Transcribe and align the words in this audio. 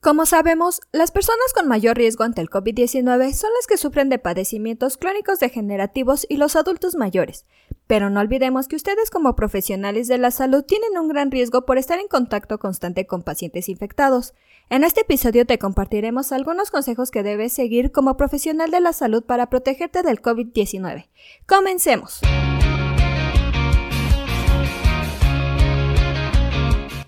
Como 0.00 0.26
sabemos, 0.26 0.80
las 0.92 1.10
personas 1.10 1.52
con 1.52 1.66
mayor 1.66 1.96
riesgo 1.96 2.22
ante 2.22 2.40
el 2.40 2.48
COVID-19 2.48 3.32
son 3.32 3.50
las 3.56 3.66
que 3.66 3.76
sufren 3.76 4.08
de 4.08 4.20
padecimientos 4.20 4.96
crónicos 4.96 5.40
degenerativos 5.40 6.24
y 6.28 6.36
los 6.36 6.54
adultos 6.54 6.94
mayores. 6.94 7.46
Pero 7.88 8.08
no 8.08 8.20
olvidemos 8.20 8.68
que 8.68 8.76
ustedes 8.76 9.10
como 9.10 9.34
profesionales 9.34 10.06
de 10.06 10.18
la 10.18 10.30
salud 10.30 10.62
tienen 10.62 10.96
un 10.96 11.08
gran 11.08 11.32
riesgo 11.32 11.66
por 11.66 11.78
estar 11.78 11.98
en 11.98 12.06
contacto 12.06 12.58
constante 12.58 13.08
con 13.08 13.24
pacientes 13.24 13.68
infectados. 13.68 14.34
En 14.70 14.84
este 14.84 15.00
episodio 15.00 15.46
te 15.46 15.58
compartiremos 15.58 16.30
algunos 16.30 16.70
consejos 16.70 17.10
que 17.10 17.24
debes 17.24 17.52
seguir 17.52 17.90
como 17.90 18.16
profesional 18.16 18.70
de 18.70 18.80
la 18.80 18.92
salud 18.92 19.24
para 19.24 19.50
protegerte 19.50 20.04
del 20.04 20.22
COVID-19. 20.22 21.08
Comencemos. 21.46 22.20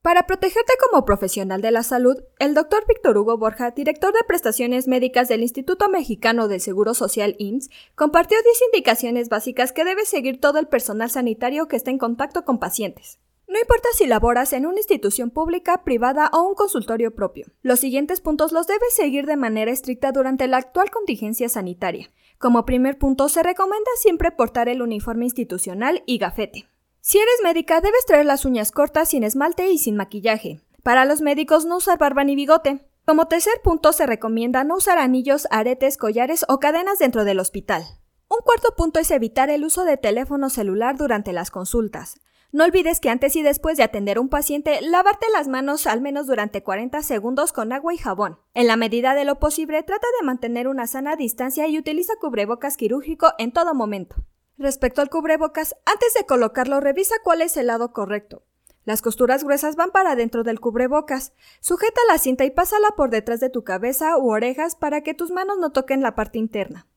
Para 0.00 0.26
protegerte 0.26 0.72
como 0.80 1.04
profesional 1.04 1.60
de 1.60 1.72
la 1.72 1.82
salud, 1.82 2.22
el 2.38 2.54
doctor 2.54 2.84
Víctor 2.86 3.18
Hugo 3.18 3.36
Borja, 3.36 3.72
director 3.72 4.12
de 4.14 4.24
prestaciones 4.26 4.86
médicas 4.86 5.28
del 5.28 5.42
Instituto 5.42 5.88
Mexicano 5.88 6.46
del 6.46 6.60
Seguro 6.60 6.94
Social 6.94 7.34
IMSS, 7.38 7.68
compartió 7.96 8.38
10 8.40 8.56
indicaciones 8.72 9.28
básicas 9.28 9.72
que 9.72 9.84
debe 9.84 10.06
seguir 10.06 10.40
todo 10.40 10.60
el 10.60 10.68
personal 10.68 11.10
sanitario 11.10 11.66
que 11.66 11.76
esté 11.76 11.90
en 11.90 11.98
contacto 11.98 12.44
con 12.44 12.60
pacientes. 12.60 13.18
No 13.48 13.58
importa 13.58 13.88
si 13.92 14.06
laboras 14.06 14.52
en 14.52 14.66
una 14.66 14.78
institución 14.78 15.30
pública, 15.30 15.82
privada 15.82 16.30
o 16.32 16.42
un 16.42 16.54
consultorio 16.54 17.14
propio. 17.14 17.46
Los 17.62 17.80
siguientes 17.80 18.20
puntos 18.20 18.52
los 18.52 18.66
debes 18.66 18.94
seguir 18.94 19.26
de 19.26 19.36
manera 19.36 19.72
estricta 19.72 20.12
durante 20.12 20.46
la 20.46 20.58
actual 20.58 20.90
contingencia 20.90 21.48
sanitaria. 21.48 22.10
Como 22.38 22.64
primer 22.64 22.98
punto, 22.98 23.28
se 23.28 23.42
recomienda 23.42 23.90
siempre 23.96 24.30
portar 24.30 24.68
el 24.68 24.80
uniforme 24.80 25.24
institucional 25.24 26.04
y 26.06 26.18
gafete. 26.18 26.68
Si 27.10 27.16
eres 27.16 27.40
médica, 27.42 27.80
debes 27.80 28.04
traer 28.04 28.26
las 28.26 28.44
uñas 28.44 28.70
cortas, 28.70 29.08
sin 29.08 29.24
esmalte 29.24 29.70
y 29.70 29.78
sin 29.78 29.96
maquillaje. 29.96 30.60
Para 30.82 31.06
los 31.06 31.22
médicos, 31.22 31.64
no 31.64 31.78
usar 31.78 31.96
barba 31.96 32.22
ni 32.22 32.36
bigote. 32.36 32.86
Como 33.06 33.28
tercer 33.28 33.62
punto, 33.64 33.94
se 33.94 34.04
recomienda 34.04 34.62
no 34.62 34.76
usar 34.76 34.98
anillos, 34.98 35.48
aretes, 35.50 35.96
collares 35.96 36.44
o 36.50 36.60
cadenas 36.60 36.98
dentro 36.98 37.24
del 37.24 37.40
hospital. 37.40 37.82
Un 38.28 38.40
cuarto 38.44 38.76
punto 38.76 39.00
es 39.00 39.10
evitar 39.10 39.48
el 39.48 39.64
uso 39.64 39.86
de 39.86 39.96
teléfono 39.96 40.50
celular 40.50 40.98
durante 40.98 41.32
las 41.32 41.50
consultas. 41.50 42.20
No 42.52 42.64
olvides 42.64 43.00
que 43.00 43.08
antes 43.08 43.36
y 43.36 43.42
después 43.42 43.78
de 43.78 43.84
atender 43.84 44.18
a 44.18 44.20
un 44.20 44.28
paciente, 44.28 44.78
lavarte 44.82 45.28
las 45.32 45.48
manos 45.48 45.86
al 45.86 46.02
menos 46.02 46.26
durante 46.26 46.62
40 46.62 47.00
segundos 47.02 47.54
con 47.54 47.72
agua 47.72 47.94
y 47.94 47.96
jabón. 47.96 48.38
En 48.52 48.66
la 48.66 48.76
medida 48.76 49.14
de 49.14 49.24
lo 49.24 49.38
posible, 49.38 49.82
trata 49.82 50.06
de 50.20 50.26
mantener 50.26 50.68
una 50.68 50.86
sana 50.86 51.16
distancia 51.16 51.68
y 51.68 51.78
utiliza 51.78 52.12
cubrebocas 52.20 52.76
quirúrgico 52.76 53.32
en 53.38 53.50
todo 53.50 53.72
momento. 53.72 54.26
Respecto 54.58 55.00
al 55.00 55.08
cubrebocas, 55.08 55.76
antes 55.86 56.14
de 56.14 56.26
colocarlo 56.26 56.80
revisa 56.80 57.14
cuál 57.22 57.42
es 57.42 57.56
el 57.56 57.68
lado 57.68 57.92
correcto. 57.92 58.42
Las 58.84 59.02
costuras 59.02 59.44
gruesas 59.44 59.76
van 59.76 59.92
para 59.92 60.16
dentro 60.16 60.42
del 60.42 60.58
cubrebocas. 60.58 61.32
Sujeta 61.60 62.00
la 62.08 62.18
cinta 62.18 62.44
y 62.44 62.50
pásala 62.50 62.88
por 62.96 63.10
detrás 63.10 63.38
de 63.38 63.50
tu 63.50 63.62
cabeza 63.62 64.18
u 64.18 64.32
orejas 64.32 64.74
para 64.74 65.02
que 65.02 65.14
tus 65.14 65.30
manos 65.30 65.58
no 65.58 65.70
toquen 65.70 66.02
la 66.02 66.16
parte 66.16 66.38
interna. 66.38 66.88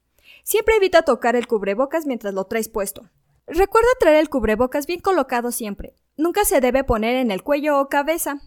Siempre 0.43 0.77
evita 0.77 1.03
tocar 1.03 1.35
el 1.35 1.47
cubrebocas 1.47 2.07
mientras 2.07 2.33
lo 2.33 2.45
traes 2.45 2.67
puesto. 2.67 3.09
Recuerda 3.45 3.89
traer 3.99 4.17
el 4.17 4.29
cubrebocas 4.29 4.87
bien 4.87 5.01
colocado 5.01 5.51
siempre. 5.51 5.95
Nunca 6.17 6.45
se 6.45 6.61
debe 6.61 6.83
poner 6.83 7.17
en 7.17 7.29
el 7.29 7.43
cuello 7.43 7.79
o 7.79 7.89
cabeza. 7.89 8.41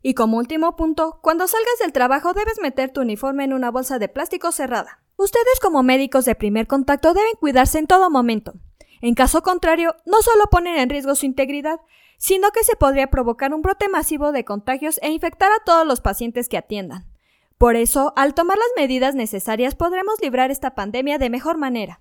Y 0.00 0.14
como 0.14 0.38
último 0.38 0.76
punto, 0.76 1.18
cuando 1.22 1.48
salgas 1.48 1.78
del 1.80 1.92
trabajo 1.92 2.34
debes 2.34 2.60
meter 2.60 2.92
tu 2.92 3.00
uniforme 3.00 3.44
en 3.44 3.52
una 3.52 3.72
bolsa 3.72 3.98
de 3.98 4.08
plástico 4.08 4.52
cerrada. 4.52 5.02
Ustedes 5.20 5.60
como 5.60 5.82
médicos 5.82 6.24
de 6.24 6.34
primer 6.34 6.66
contacto 6.66 7.12
deben 7.12 7.34
cuidarse 7.38 7.78
en 7.78 7.86
todo 7.86 8.08
momento. 8.08 8.54
En 9.02 9.14
caso 9.14 9.42
contrario, 9.42 9.94
no 10.06 10.22
solo 10.22 10.46
ponen 10.46 10.78
en 10.78 10.88
riesgo 10.88 11.14
su 11.14 11.26
integridad, 11.26 11.78
sino 12.16 12.52
que 12.52 12.64
se 12.64 12.74
podría 12.74 13.08
provocar 13.08 13.52
un 13.52 13.60
brote 13.60 13.90
masivo 13.90 14.32
de 14.32 14.46
contagios 14.46 14.98
e 15.02 15.10
infectar 15.10 15.52
a 15.52 15.62
todos 15.62 15.86
los 15.86 16.00
pacientes 16.00 16.48
que 16.48 16.56
atiendan. 16.56 17.04
Por 17.58 17.76
eso, 17.76 18.14
al 18.16 18.32
tomar 18.32 18.56
las 18.56 18.68
medidas 18.78 19.14
necesarias 19.14 19.74
podremos 19.74 20.14
librar 20.22 20.50
esta 20.50 20.74
pandemia 20.74 21.18
de 21.18 21.28
mejor 21.28 21.58
manera. 21.58 22.00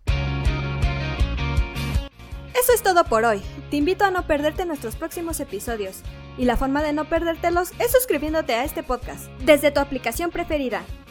Eso 2.58 2.72
es 2.74 2.81
todo 2.81 3.03
por 3.03 3.25
hoy. 3.25 3.41
Te 3.69 3.75
invito 3.75 4.06
a 4.06 4.12
no 4.12 4.28
perderte 4.28 4.63
nuestros 4.63 4.96
próximos 4.96 5.41
episodios. 5.41 6.03
Y 6.38 6.46
la 6.46 6.56
forma 6.56 6.81
de 6.81 6.94
no 6.94 7.03
perdértelos 7.09 7.74
es 7.79 7.91
suscribiéndote 7.91 8.53
a 8.53 8.63
este 8.63 8.81
podcast 8.81 9.25
desde 9.44 9.72
tu 9.72 9.81
aplicación 9.81 10.31
preferida. 10.31 10.85